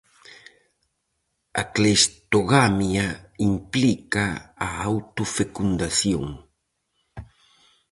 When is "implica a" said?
3.51-4.69